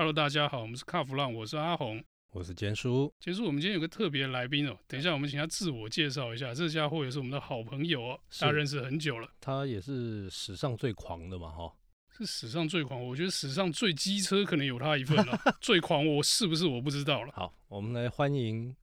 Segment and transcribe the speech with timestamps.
[0.00, 3.12] Hello，大家好，我们是卡弗浪，我是阿红，我是坚叔。
[3.20, 6.54] 坚叔，我们今天有个特别来宾哦，等一下我们请他自我介绍一下。
[6.54, 9.28] 这家伙也是我们的好朋友哦，他认识很久了。
[9.42, 11.70] 他也是史上最狂的嘛，哈，
[12.16, 13.06] 是史上最狂。
[13.06, 15.38] 我觉得史上最机车可能有他一份了。
[15.60, 17.32] 最狂，我是不是我不知道了。
[17.34, 18.72] 好，我们来欢迎《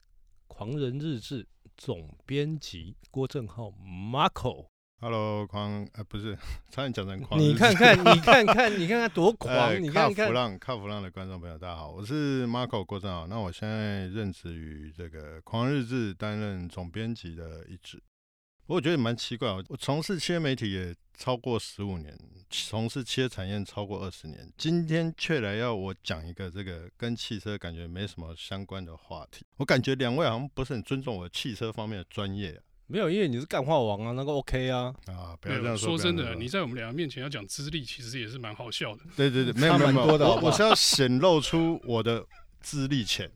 [0.45, 1.43] 狂人日志》
[1.75, 4.67] 总编辑郭正浩 Marco。
[4.99, 6.35] Hello，狂呃不是，
[6.71, 7.39] 差点讲成狂。
[7.39, 9.53] 你看看，你看看，你看看多狂！
[9.53, 10.15] 呃、你看看。
[10.15, 13.27] 卡弗浪，卡弗浪的观众朋友，大家好，我是 Marco 郭正豪。
[13.27, 18.01] 那我现在任职于这个《狂日志》，担任总编辑的一职。
[18.65, 22.17] 我觉得蛮奇怪，我从事汽车媒体也超过十五年，
[22.49, 29.45] 从事汽车产业超过二十年，今天却来要我讲一个这个跟汽车感觉没什么相关的话题。
[29.57, 32.63] 我感觉两位好像不是很尊重我汽车方面的专业啊。
[32.89, 35.35] 没有，因为你是干话王啊，那个 OK 啊啊！
[35.41, 35.89] 不要这样说。
[35.89, 39.01] 说真的，你在我们两个面前要讲资历，其实也是蛮好笑的。
[39.15, 42.25] 对对对，没有没有没有，我我是要显露出我的
[42.61, 43.29] 资历浅。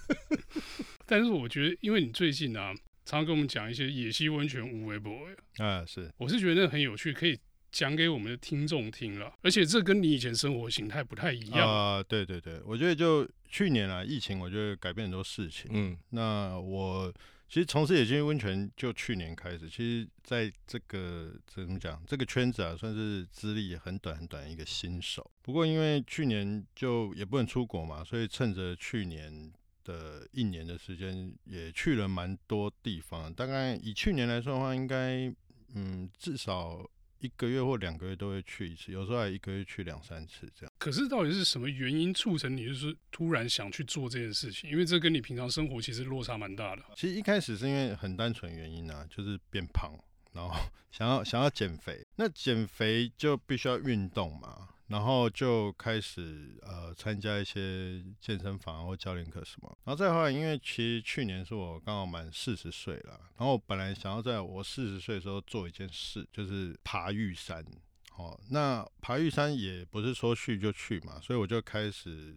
[1.06, 2.74] 但是我觉得，因为你最近啊，
[3.06, 5.10] 常常跟我们讲一些野溪温泉无微博
[5.56, 7.38] 啊，是，我是觉得那很有趣，可以
[7.72, 9.32] 讲给我们的听众听了。
[9.40, 12.02] 而且这跟你以前生活形态不太一样啊。
[12.02, 15.70] 对对对，我觉得就去年啊，疫情，我觉得改变很多事情。
[15.72, 17.10] 嗯，那我。
[17.50, 25.28] 其实从事野溪温泉就去年开始，其实在这个怎么讲，这个圈子啊，算是资历很短很短一个新手。
[25.42, 33.34] 不过因为去年就也不能出国嘛，所以趁着去年的一年的时间，也去了蛮多地方。
[33.34, 35.26] 大概以去年来说的话，应该
[35.74, 36.88] 嗯至少。
[37.20, 40.72] 一个月或两个月都会去一次，有时候还一个月去两三次这样。
[40.78, 44.70] 可是到底是什么原因促成你就是突然想去做这件事情？
[44.70, 46.82] 因为这跟你平常生活其实落差蛮大的。
[46.96, 49.92] 其实一开始是因为很单纯原因啊，就是变胖，
[50.32, 50.54] 然后
[50.90, 52.04] 想要想要减肥。
[52.16, 54.68] 那减肥就必须要运动嘛。
[54.90, 67.64] 然后就开始呃参加一些健身房或教练课什么，然后再后来，因为其实去年是我刚好满四十岁了，然后我本来想要在我四十岁的时候做一件事，就是爬玉山。
[68.16, 72.36] 哦，那爬玉山也不是说去就去嘛，所以我就开始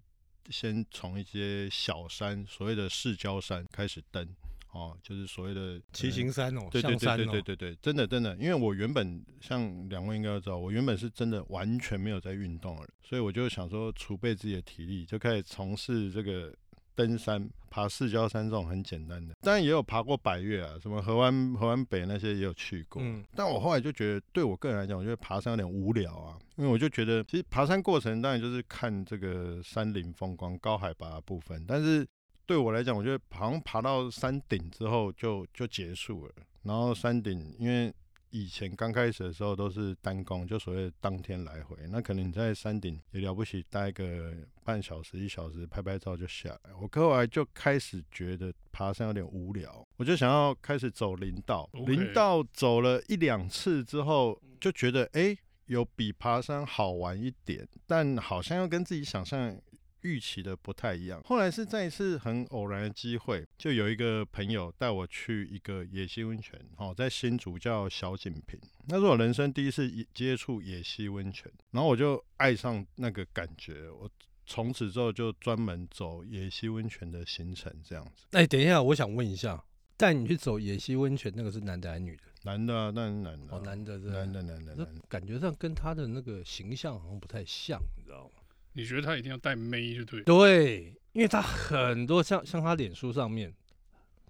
[0.50, 4.29] 先从一些小山，所谓的市郊山开始登。
[4.73, 16.51] 哦，就是所谓的骑行山哦，对对对对对对对，真的真的，因为我原本像两位应该都知道，我原本是真的完全没有在运动了，所以我就想说储备自己的体力，就开始从事这个
[16.95, 19.35] 登山、爬四郊山这种很简单的。
[19.41, 23.00] 当然也有爬过百岳啊，什么河湾、河湾北那些也有去过。
[23.03, 32.03] 嗯，但我后来就觉得，对我个人来讲，我觉得爬山有点无聊啊，因为我就觉得，其实爬山过程当然就是看这个山林风光、高海拔的部分，但是。
[32.45, 36.33] 对我来讲，我觉得好像爬到山顶之后就就结束了。
[36.63, 37.93] 然后山顶，因为
[38.31, 41.77] 以前刚开始的时候都是单工，就所谓当天来回。
[41.89, 44.33] 那可能你在山顶也了不起，待个
[44.63, 46.71] 半小时一小时，拍拍照就下来。
[46.81, 51.69] 我后来就开始觉得爬山有点无聊，我就想要开始走林道。
[51.85, 55.37] 林道走了一两次之后，就觉得哎，
[55.67, 59.57] 有比爬山好玩一点，但好像又跟自己想象。
[60.03, 61.21] 预期的不太一样。
[61.25, 68.59] 后来是在一次很偶然的机会，就有一个朋友带我去一个野溪温泉，哦，在新竹叫小井平。
[68.87, 73.89] 那是我人生第一次接触野溪温泉，然后我就爱上那个感觉。
[73.89, 74.09] 我
[74.45, 78.25] 从此之后就专门走野溪温泉的行程，这样子。
[78.31, 79.63] 哎，等一下，我想问一下，
[79.95, 82.23] 带你去走野溪温泉那个是男的还是女的？
[82.43, 83.55] 男的啊，那是男的。
[83.55, 85.01] 哦，男的，男的，男的，男的。
[85.07, 88.42] 感觉上跟他的那个形象好像不太像，你知道吗？
[88.73, 90.22] 你觉得他一定要带妹就对？
[90.23, 93.53] 对，因为他很多像像他脸书上面，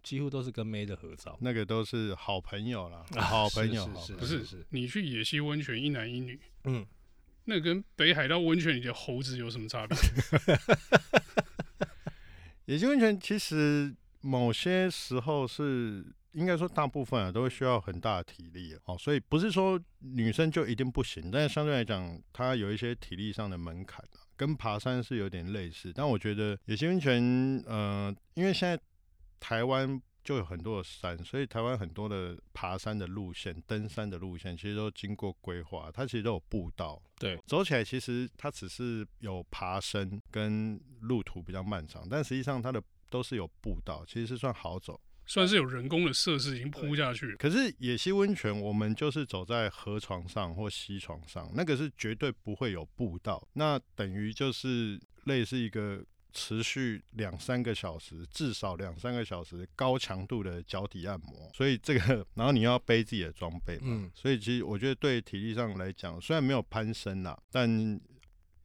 [0.02, 3.90] 几乎都是跟妹的合照，那个都是好朋友啦，好朋友。
[4.00, 6.86] 是是是，不是，是你去野溪温泉一男一女，嗯，
[7.46, 9.98] 那跟北海道温泉里的猴子有什么差别？
[12.66, 16.06] 野溪温泉其实某些时候是。
[16.34, 25.92] 应该说，大部分啊都会需要很大的体力哦，所以不是说女生就一定不行，但是相对来讲，它有一些体力上的门槛啊，跟爬山是有点类似。
[25.94, 28.80] 但我觉得野溪温泉，呃，因为现在
[29.40, 37.02] 台湾就有很多的山，所以台湾很多的爬山的路线、登山的路线，其实都经过规划，它其实都有步道。
[37.20, 45.00] 对，走起来其实它只是有爬升跟路途比较漫长，但实际上它的都是有步道，其实是算好走。
[45.26, 56.04] 算是有人工的设施已经铺下去，可是野溪温泉，我们就是走在河床上或溪床上，那个是绝对不会有步道，那等于就是类似一个
[56.34, 68.00] 持续两三个小时，至少两三个小时高强度的脚底按摩，所以这个，然后你要背自己的装备嘛，所以其实我觉得对体力上来讲，虽然没有攀升啦，但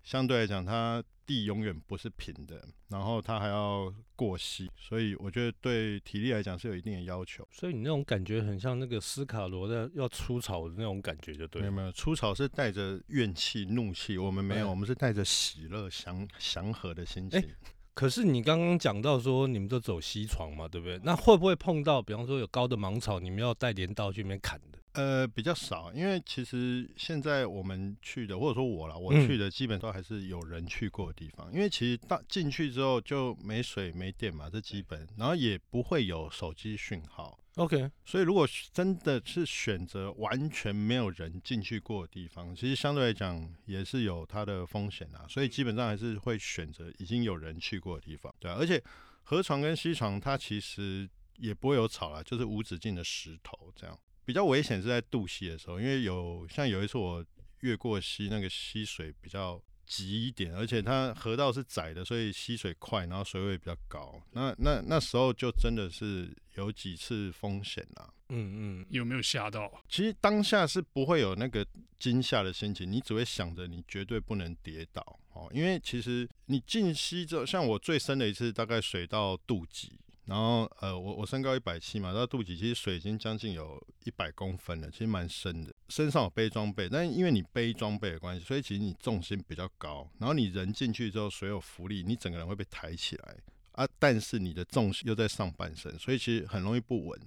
[0.08, 7.46] 相对来讲，它地永远不是平的，然后它还要过膝，所以我觉得对体力来讲是有一定的要求。
[7.50, 11.60] 所以你那种感觉很像那个斯卡罗的要出草的那种感觉，就对。
[11.60, 17.38] 没有没有，出草是带着怨气、怒气，我们没有，哎、我们是带着喜乐、祥祥和的心情。
[17.38, 17.44] 哎
[17.92, 20.98] 可是你刚刚讲到说你们都走西床嘛，对不对？
[21.02, 24.78] 那会不会碰到，比方说有高的芒草，你们要带镰刀去那边砍的？
[24.98, 31.48] 呃，比较少，因为其实现在我们去的，或者说我啦，我去的基本都还是有人去过的地方。
[31.52, 37.38] 嗯、因为其实到进去之后就没水没电嘛，这基本，然后也不会有手机讯号。
[37.54, 45.24] OK，所以如果真的是选择完全没有人进去过的地方，其实相对来讲也是有它的风险啊。
[45.28, 48.56] 所以基本上还是会选择已经有人去过的地方，对啊。
[48.58, 48.82] 而且
[49.22, 53.96] 河床跟溪床它其实也不会有草啦，就是无止境的石头这样。
[54.28, 57.24] 比较危险是在渡溪的时候，因为有像有一次我
[57.60, 59.58] 越过溪，那个溪水比较。
[59.90, 64.20] 急一点，而且它河道是窄的，所以溪水快，然后水位比较高。
[64.32, 68.06] 那那那时候就真的是有几次风险啦。
[68.28, 69.82] 嗯嗯，有没有吓到？
[69.88, 71.66] 其实当下是不会有那个
[71.98, 75.02] 惊吓的心情，你只会想着你绝对不能跌倒
[75.32, 75.48] 哦。
[75.54, 79.88] 因为其实你进溪之后，像我最深的一次，大概水到肚脐。
[80.28, 85.72] 然后，呃，我我身高一百七嘛，到肚脐其实水已经将近有一百公分了，其实蛮深的。
[85.88, 90.06] 身上有背装备，但因为你背装备的关系，所以其实你重心比较高。
[90.18, 93.36] 然后你人进去之后，水有浮力，你整个人会被抬起来
[93.72, 93.88] 啊。
[93.98, 97.18] 但是你的重心又在上半身，所以其实很容易不稳。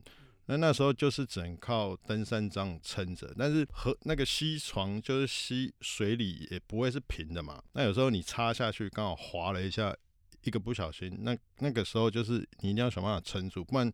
[0.45, 3.33] 那那时候就是只能靠登山杖撑着。
[3.35, 7.63] 但是和那个溪床就是溪水里也不会是平的嘛。
[7.73, 9.91] 那有时候你插下去刚好滑了一下。
[10.43, 13.91] 一个不小心，那那个时候就是你一定要想办法撑住，不然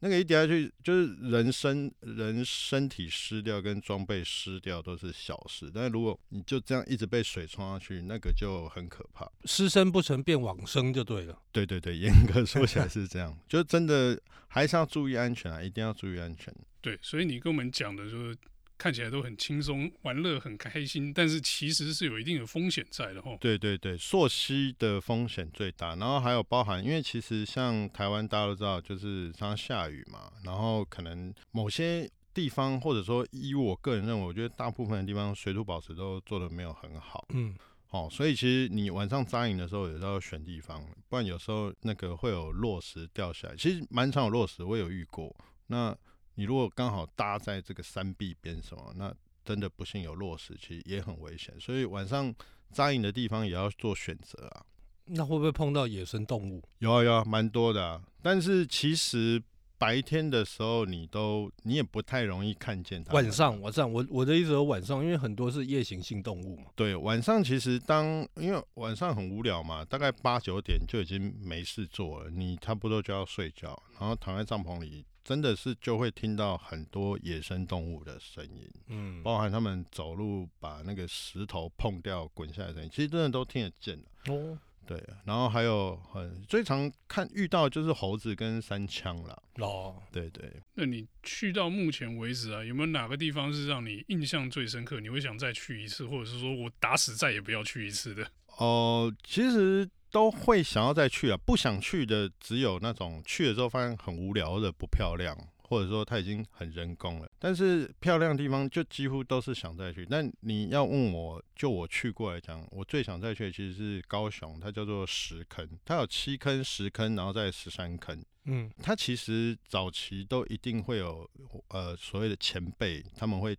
[0.00, 9.28] 那个一跌下去，就是人身人身体湿掉跟装备湿掉都是小事，但是如果你就这样一直被水冲下去，那个就很可怕。
[9.44, 11.36] 湿身不成变往生就对了。
[11.50, 16.54] 对对对，严格说起来是这样，就真的还是要注意安全啊，一定要注意安全。
[16.80, 18.36] 对，所以你跟我们讲的就是。
[18.78, 23.36] 看起来都很轻松，玩乐很开心，但是其实是有一定的风险在的吼。
[23.40, 37.26] 对对对，溯溪的风险最大，然后还有包含，因为其实像台湾大家都知道，就是常常下雨嘛，然后可能某些地方，或者说以我个人认为，我觉得大部分的地方水土保持都做的没有很好。
[37.30, 37.56] 嗯，
[37.90, 45.34] 哦，所以其实你晚上扎营的时候也要选地方，不然有时候那个会有落石掉下来，其实蛮常有落石，我有遇过。
[45.66, 45.96] 那
[46.38, 49.12] 你如果刚好搭在这个山壁边什么，那
[49.44, 51.52] 真的不幸有落石，其实也很危险。
[51.58, 52.32] 所以晚上
[52.70, 54.64] 扎营的地方也要做选择啊。
[55.06, 56.62] 那会不会碰到野生动物？
[56.78, 58.00] 有啊有啊，蛮多的啊。
[58.22, 59.42] 但是其实
[59.78, 63.12] 白天的时候，你都你也不太容易看见它。
[63.12, 66.66] 晚上晚上，我我的意思是晚上，因为很多是夜行性动物嘛。
[66.76, 68.06] 对，晚上其实当
[68.36, 75.04] 因为晚上很无聊嘛，大概八九点就已经没事做了，你差不多就要睡觉，然后躺在帐篷里。
[75.28, 84.58] 真的是就会听到很多野生动物的声音，嗯，包含他们走路把那个石头碰掉滚下来的声音，其实真的都听得见的哦。
[84.86, 90.02] 对，然后还有很最常看遇到就是猴子跟山枪了哦。
[90.10, 94.98] 对对，那你去到目前为止啊，有没有哪个地方是让你印象最深刻？
[94.98, 98.24] 你会想再去一次，或者是说我打死再也不要去一次的？
[98.56, 99.86] 哦、呃，其实。
[100.10, 107.30] 都会想要再去啊，不想去的只有那种去了之后发现很无聊的不漂亮，或者说它已经很人工了。
[107.38, 110.06] 但是漂亮的地方就几乎都是想再去。
[110.08, 118.24] 那你要问我就我去过来讲，我最想再去的其实是高雄，它叫做石坑，它有七坑、十坑，然后再十三坑。
[118.44, 121.28] 嗯，它其实早期都一定会有
[121.68, 123.56] 呃所谓的前辈，他们会。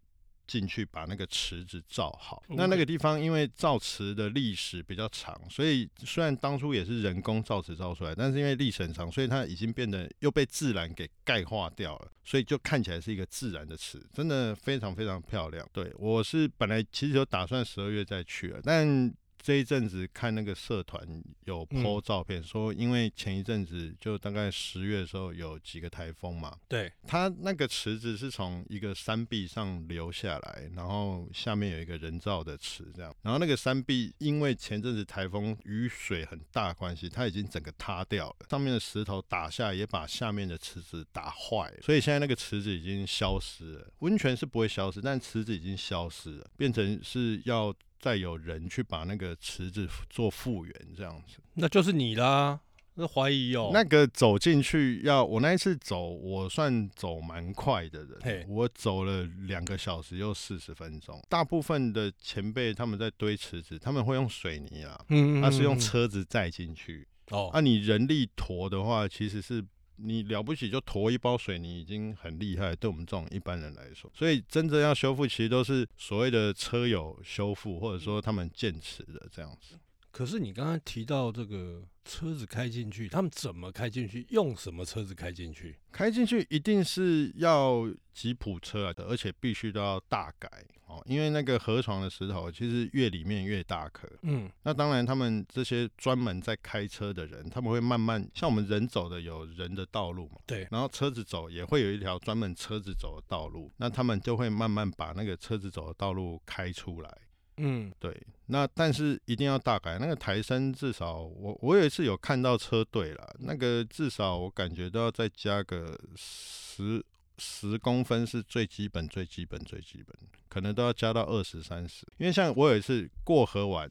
[0.49, 15.63] 进去把那个池子造好，那那个地方因为造池的历史比较长，所以虽然当初也是人工造池造出来，但是因为历史很长，所以它已经变得又被自然给钙化掉了，所以就看起来是一个自然的池，真的非常非常漂亮。
[15.71, 19.13] 对，我是本来其实有打算十二月再去了，但。
[19.41, 21.01] 这一阵子看那个社团
[21.45, 47.73] 有 po 照片，说因为前一阵子就大概十月的时候有几个台风嘛，对，它那个池子是从一个山壁上流下来，然后下面有一个人造的池这样，然后那个山壁因为前阵子台风雨水很大关系，它已经整个塌掉了，上面的石头打下也把下面的池子打坏，所以现在那个池子已经消失了，温泉是不会消失，但池子已经消失了，变成是要。
[47.99, 52.59] 再有人去把那个池子做复原，这样子，那就是你啦。
[52.95, 53.69] 那怀疑哦。
[53.71, 61.17] 那个走进去要我那一次走，我算走蛮快的人，我走了两个小时又四十分钟。
[61.29, 67.07] 大部分的前辈他们在堆池子，他们会用水泥啊，嗯，他是用车子载进去。
[67.29, 69.63] 哦，啊，你人力驮的话，其实是
[70.01, 74.09] 你了不起就驮一包水泥已经很厉害，对我们这种一般人来说。
[74.13, 79.77] 所以真正要修复，其实都是所谓的车友修复，或者说他们建持的这样子。
[80.11, 84.25] 可是你刚刚提到这个车子开进去，他们怎么开进去？
[84.29, 85.77] 用什么车子开进去？
[85.91, 90.49] 开进去一定是要吉普车来的，而且必须都要大改
[90.89, 94.09] 哦，因为那个河床的石头其实越里面越大颗。
[94.23, 107.17] 嗯，那当然，他们这些专门在开车的人，他们会慢慢像我们人走的有人的道路嘛，对，然后车子走也会有一条专门车子走的道路，那他们就会慢慢把那个车子走的道路开出来。
[107.61, 117.03] 嗯，对，那但是一定要大改，那个抬升至少我我有一次有看到车队了，那个至少我感觉都要再加个十
[117.39, 120.15] 十公分是最基本最基本最基本，
[120.47, 123.89] 可能都要加到二十三十，因为像我有一次过河玩，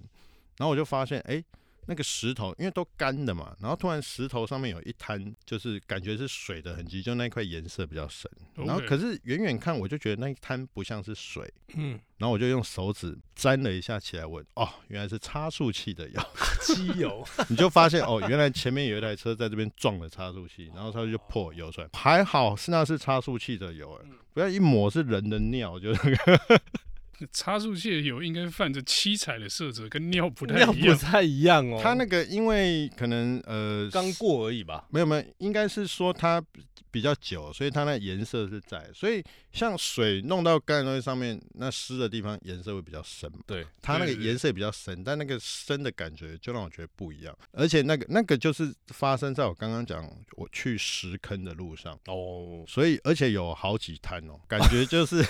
[0.59, 1.35] 然后我就发现哎。
[1.35, 1.45] 诶
[1.89, 8.31] 那个石头因为都干的嘛，然后突然石头上面有一滩，就是感觉是水的痕迹，就那块颜色比较深。
[8.55, 16.21] 然后可是远远看我就觉得那一滩不像是水，嗯，然后我就用手指沾了一下起来闻，哦，原来是差速器的油，
[16.61, 23.99] 机油， 你就发现哦，原来前面有一台车在这边撞了差速器，然后它就破油出来，还好是那是差速器的油，
[24.35, 26.61] 不要一抹是人的尿，就那个。
[27.33, 30.81] 差速器的油应该泛着七彩的色泽，跟尿不太一样。
[30.81, 31.81] 尿不太一样哦。
[31.83, 34.87] 它那个因为可能呃刚过而已吧？
[34.91, 36.43] 没有没有，应该是说它
[36.91, 38.89] 比较久，所以它那颜色是在。
[38.95, 39.23] 所以
[39.53, 43.39] 像水弄到干的东西上面，那湿的地方颜色会比较深嘛。
[43.47, 47.37] 对，它那个颜色比较深，但那个深的感觉就让我觉得不一样。
[47.53, 55.25] 而且那个那个就是发生在我刚刚讲我去石坑的路上哦，所以而且有好几滩哦，感觉就是。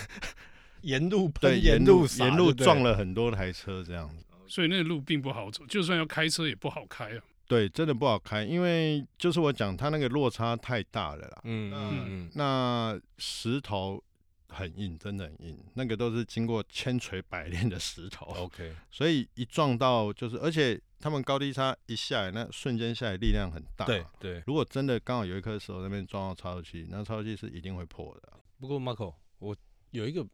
[0.82, 7.22] 沿路对，沿路沿路撞了很多台车这样子，所以那个路并不好走，就算要开车也不好开啊。
[7.46, 11.40] 对，真的不好开，因为就是我讲它那个落差太大了啦。
[11.44, 14.04] 嗯嗯嗯，那石头
[14.48, 18.26] 很硬，真的很硬，那个都是经过千锤百炼的石头。
[18.36, 23.86] OK，所以一撞到就是，而且他们高低差一下来，那瞬间下来力量很大。
[23.86, 28.32] 对对，如果真的刚好有一颗石头那边撞到超速器，那超速器是一定会破的。
[28.60, 29.56] 不过 Marco，我
[29.92, 30.26] 有一个。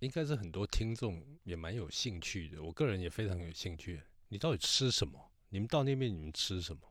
[0.00, 4.00] 应该是很多听众也蛮有兴趣的，我个人也非常有兴趣。
[4.28, 5.30] 你到底吃什么？
[5.50, 6.82] 你们到那边你们吃什么？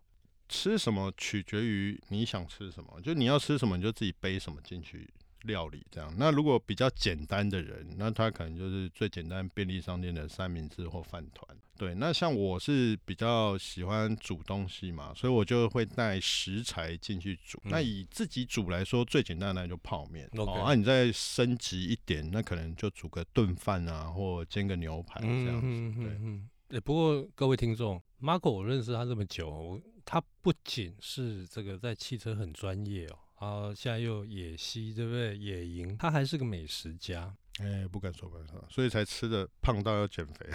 [0.47, 5.09] 吃什么取决于你想吃什么，就你要吃什么你就自己背什么进去。
[5.41, 11.54] 料理这样，那如果比较简单的人，那他可能就是最简单便利商店的三明治或饭团。
[11.77, 17.60] 对，那像我是比较喜欢煮东西嘛，所以我就会带食材进去煮。
[17.65, 20.29] 嗯、那以自己煮来说，最简单的那就泡面。
[20.32, 25.67] 那、啊、你再升级一点，那可能就煮个炖饭啊，或煎个牛排这样子。
[25.67, 33.20] 嗯、对，嗯、欸，不过各位听众，Marco 我认识他这么久，他不仅是这个在汽车很专业哦。
[33.36, 35.38] 啊，现在又野溪，对不对？
[35.38, 37.36] 野营，他还是个美食家。
[37.59, 40.45] 哎、欸，不敢说，不敢说，所以才吃的胖到要减肥。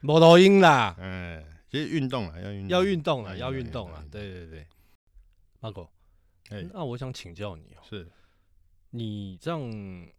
[0.00, 1.06] 没抖音啦，哎、
[1.36, 4.04] 欸，其实运动了，要运，要运动了，要运动了。
[4.10, 4.66] 对对对
[5.60, 5.88] ，Marco，
[6.50, 8.08] 哎，那我想请教你哦，是，
[8.90, 9.60] 你这样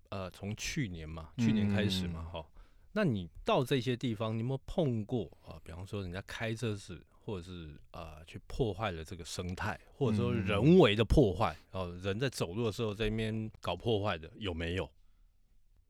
[0.09, 2.61] 呃，从去年嘛，去年开始嘛，哈、嗯，
[2.93, 5.59] 那你到这些地方，你有没有碰过啊？
[5.63, 7.01] 比方说，人家开车是。
[7.29, 14.89] 或者是呃，去破坏了这个生态，或者说人为的破坏，然后、嗯、人在走路的时候在那边搞破坏的有没有？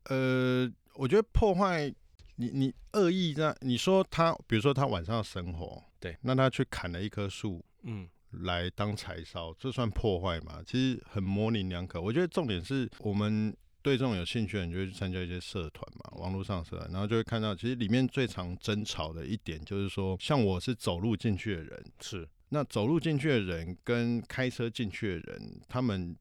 [0.06, 1.94] 呃，我觉得破坏，
[2.36, 10.62] 你你恶意这样，你说他，比如说他晚上要生活，对，那他去砍了一棵树，嗯，来当柴烧，这算破坏吗？
[10.66, 12.02] 其实很模棱两可。
[12.02, 13.56] 我觉得重点是我们。
[13.82, 26.16] 对这种有兴趣的，你就会去参加一些社团嘛，网络上社团，然后就会看到，其实里面最常争吵的一点就是说，像我是走路进去的人，是那走路进去的人跟开车进去的人，他们。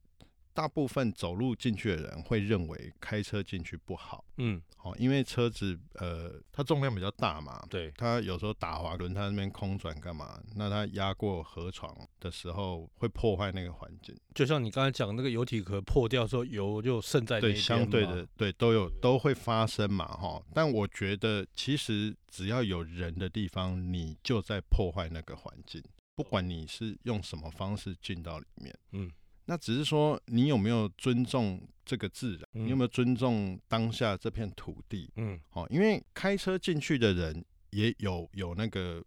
[0.58, 10.42] 大部分走路进去的人会认为开车进去不好，嗯，好，因为车子呃，它重量比较大嘛，对，它有时候打滑轮胎那边空转干嘛？
[10.56, 14.18] 那它压过河床的时候会破坏那个环境。
[14.34, 20.42] 就像你刚才讲那个油体壳破掉的时候，油就渗在那，对，相对的，对，都有都会发生嘛，哈。
[20.52, 25.80] 但我觉得其实只要有人的地方，你就在破坏那个环境，
[26.16, 29.08] 不管你是用什么方式进到里面，嗯。
[29.50, 32.42] 那只是说，你有没有尊重这个自然？
[32.52, 35.10] 嗯、你有没有尊重当下这片土地？
[35.16, 39.02] 嗯，好，因为开车进去的人也有有那个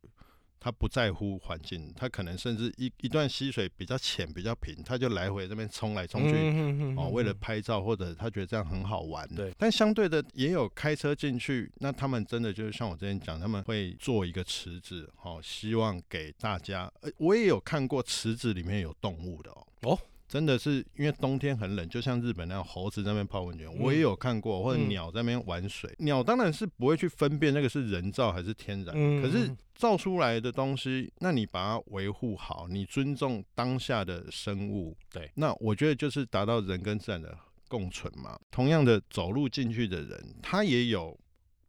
[0.59, 9.27] 他不在乎环境，他可能甚至一一段溪水比较浅、比较平，他就来回这边冲来冲去，嗯、哦，为了拍照或者他觉得这样很好玩。
[9.35, 16.91] 对，但相对的也有开车进去，那他们真的就是像我之前讲，他们会做一个池子，哦，希望给大家。
[17.01, 19.67] 呃，我也有看过池子里面有动物的哦。
[19.81, 19.99] 哦。
[20.31, 25.93] 真的是因为冬天很冷，就像日本那样猴子在那边泡温泉，我也有看过，或者鸟在那边玩水。
[25.99, 38.39] 鸟当然是不会去分辨那个是人造还是天然，可是造出来的东西，那你把它维护好，你尊重当下的生物，对，那我觉得就是达到人跟自然的共存嘛。
[38.49, 41.19] 同样的，走路进去的人，他也有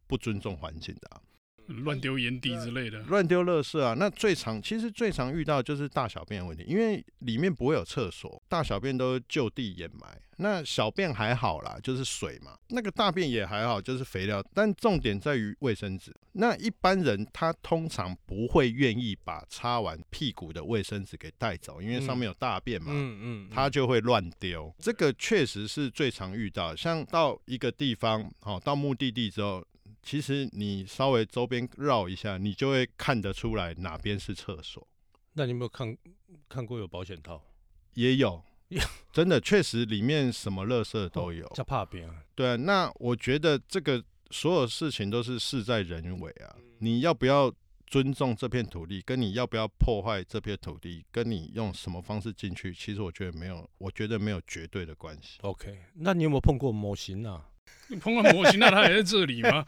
[0.07, 1.19] 不尊重环境的啊。
[1.67, 3.95] 乱丢烟蒂之类的，乱丢垃圾啊！
[3.97, 10.19] 那最常其实最常遇到就是大小便的问题，因为里面不会有厕所，大小便都就地掩埋。
[10.37, 12.57] 那小便还好啦，就是水嘛。
[12.69, 14.43] 那个大便也还好，就是肥料。
[14.51, 16.11] 但重点在于卫生纸。
[16.33, 22.91] 那一般人他通常不会愿意把擦完屁股的卫生纸给带走，因为上面有大便嘛。
[22.91, 24.73] 嗯嗯，他就会乱丢。
[24.79, 26.75] 这个确实是最常遇到。
[26.75, 29.63] 像到一个地方，好，到目的地之后。
[30.03, 34.85] 其实你稍微周边绕一下，你就会看得出来哪边是厕所。
[35.33, 35.97] 那你有没有看
[36.47, 37.41] 看过有保险套？
[37.93, 38.43] 也有，
[39.11, 41.47] 真的确实里面什么垃圾都有。
[41.55, 42.15] 叫怕边啊？
[42.35, 46.55] 对啊，那我觉得这个所有事情都是事在人为啊。
[46.79, 47.51] 你要不要
[47.87, 55.37] 尊重这片土地，跟你要不要破坏这片土地，跟你用什么方式进去，其实我觉得没有，我觉得没有绝对的关系。
[55.43, 57.49] OK，那你有没有碰过模型啊？
[57.87, 59.63] 你碰到模型，那它还在这里吗？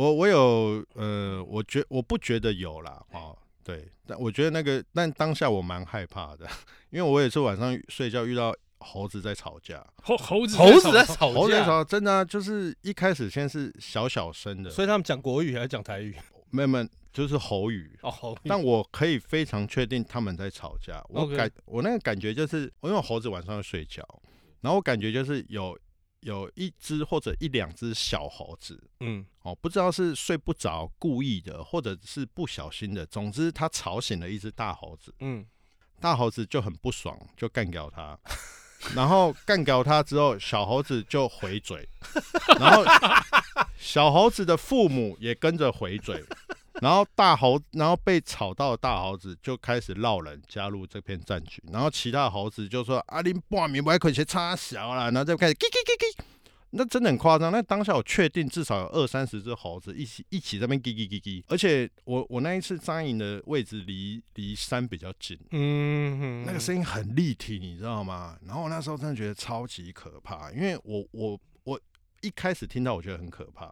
[0.00, 6.48] 我我有呃，我觉我不觉得有啦，哦，对，但我觉得那个，但当下我蛮害怕的，
[6.88, 16.16] 因为我也是晚上睡觉遇到猴子在吵架，猴猴子猴子在吵架，猴子在吵架，真的啊，就是一开始先是小小声的，所以他们讲国语还是讲台语？
[16.48, 24.02] 没有没有，就是猴语哦，但我可以非常确定他们在吵架，我感我那个感觉就是，因为猴子晚上要睡觉，
[24.62, 25.78] 然后我感觉就是有。
[26.20, 35.46] 有一只或者一两只小猴子，嗯，哦，不知道是睡不着故意的，或者是不小心的，总之他吵醒了一只大猴子，嗯，
[36.00, 38.18] 大猴子就很不爽，就干掉他，
[38.94, 41.88] 然后干掉他之后，小猴子就回嘴，
[42.58, 42.84] 然后
[43.78, 46.24] 小猴子的父母也跟着回嘴。
[46.80, 51.62] 然后大猴，然后被吵到的大猴子就开始闹人，加入这片战局。
[51.70, 56.24] 然后其他猴子就说：“阿林半米不还可以插小了。”然后就开始叽叽叽叽，
[56.70, 57.52] 那真的很夸张。
[57.52, 61.44] 那当下我确定至少有二三十只猴子一起一起在那边叽叽叽叽。
[61.48, 68.38] 而且我我那一次扎营的位置离离山比较近，嗯哼，那个声音很立体，你知道吗？
[68.46, 71.80] 然后我那时候真的觉得超级可怕，因为我我我
[72.22, 73.70] 一开始听到我觉得很可怕。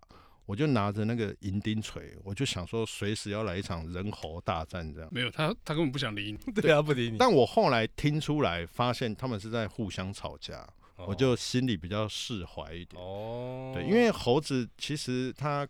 [0.48, 5.08] 我就拿着那个银钉锤，我就想说随时要来一场人猴大战这样。
[5.12, 6.38] 没有，他他根本不想理你。
[6.62, 7.18] 对啊，不理你。
[7.18, 12.98] 但我后来听出来，发现他们是在互相吵架，哦、我就心里比较释怀一点。
[12.98, 15.68] 哦，对，因为猴子其实它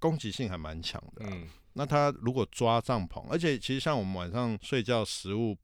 [0.00, 1.30] 攻击性还蛮强的、啊。
[1.32, 1.46] 嗯。
[1.74, 5.56] 那它如果抓帐篷，而且其实像我们晚上睡觉，食物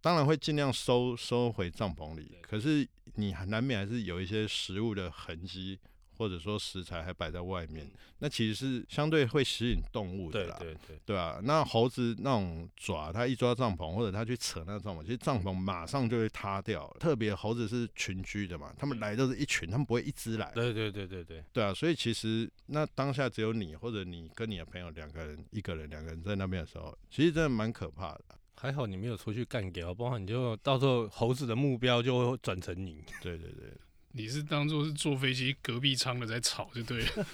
[0.00, 5.78] 当然会尽量收收回帐篷里，可是你难免还是有一些食物的痕迹。
[6.16, 16.96] 或者说食材还摆在外面，那其实是相对会吸引动物的啦，对对对，对啊，那猴子那种爪，它一抓帐篷或者它去扯那个帐篷，其实帐篷马上就会塌掉了。
[17.00, 20.50] 特别猴子是群居的嘛，他们来都是一群，他们不会一只来。
[20.54, 28.24] 对对对对对，对啊，所以其实那当下只有你或者你跟你的朋友两个人、一个人、两个人在那边的时候，其实真的蛮可怕的。
[28.54, 33.02] 还好你没有出去干掉，不然你就到时候猴子的目标就会转成你。
[33.20, 33.72] 对对对。
[34.14, 37.26] 你是当做是坐飞机隔壁舱的在吵就对了。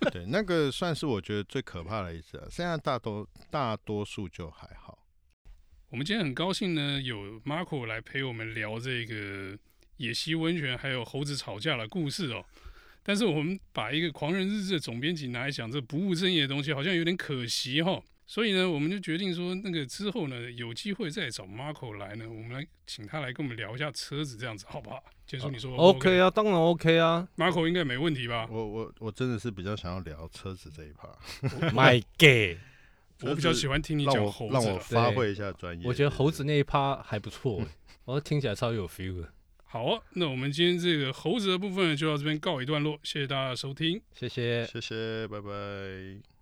[0.12, 2.46] 对，那个算是我觉得最可怕的一次啊。
[2.50, 4.98] 现在大多大多数就还好。
[5.88, 9.58] 我们今天很高兴呢，有 Marco 来陪我们聊这个
[9.96, 12.44] 野溪温泉还有猴子吵架的故事哦。
[13.02, 18.04] 但是我们把一个狂人日志的总编辑拿来讲这不务正业的东西，好像有点可惜哈、哦。
[18.30, 25.02] 所以呢，我们就决定说，那个之后呢，有机会再找 Marco 来呢，我们来请他来跟我们聊一下车子，这样子好不好？
[25.26, 28.46] 结束你说 OK 啊，当然 OK 啊，Marco 应该没问题吧？
[28.48, 31.08] 我我我真的是比较想要聊车子这一趴。
[31.74, 32.58] My gay，
[33.22, 35.84] 我比较喜欢听你讲猴子，让我发挥一下专业。
[35.84, 37.60] 我觉得猴子那一趴还不错，
[38.06, 39.32] 我听起来超有 feel 的。
[39.64, 46.39] 好啊，那我们今天这个猴子的部分就到这边告一段落，谢谢大家收听，谢谢，谢谢，拜拜。